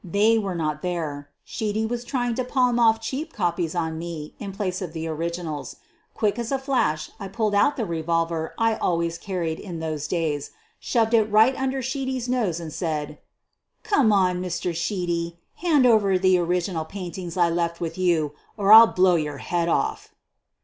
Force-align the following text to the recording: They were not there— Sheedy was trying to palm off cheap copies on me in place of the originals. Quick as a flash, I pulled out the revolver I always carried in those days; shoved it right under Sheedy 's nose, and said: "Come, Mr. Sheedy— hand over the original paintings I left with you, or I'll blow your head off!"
They 0.03 0.39
were 0.39 0.55
not 0.55 0.81
there— 0.81 1.29
Sheedy 1.45 1.85
was 1.85 2.03
trying 2.03 2.33
to 2.33 2.43
palm 2.43 2.79
off 2.79 2.99
cheap 2.99 3.31
copies 3.33 3.75
on 3.75 3.99
me 3.99 4.33
in 4.39 4.51
place 4.51 4.81
of 4.81 4.93
the 4.93 5.07
originals. 5.07 5.75
Quick 6.15 6.39
as 6.39 6.51
a 6.51 6.57
flash, 6.57 7.11
I 7.19 7.27
pulled 7.27 7.53
out 7.53 7.77
the 7.77 7.85
revolver 7.85 8.55
I 8.57 8.77
always 8.77 9.19
carried 9.19 9.59
in 9.59 9.77
those 9.79 10.07
days; 10.07 10.49
shoved 10.79 11.13
it 11.13 11.25
right 11.25 11.53
under 11.55 11.83
Sheedy 11.83 12.19
's 12.19 12.27
nose, 12.27 12.59
and 12.59 12.73
said: 12.73 13.19
"Come, 13.83 14.09
Mr. 14.09 14.75
Sheedy— 14.75 15.37
hand 15.57 15.85
over 15.85 16.17
the 16.17 16.35
original 16.39 16.83
paintings 16.83 17.37
I 17.37 17.51
left 17.51 17.79
with 17.79 17.95
you, 17.95 18.31
or 18.57 18.71
I'll 18.71 18.87
blow 18.87 19.13
your 19.17 19.37
head 19.37 19.69
off!" 19.69 20.15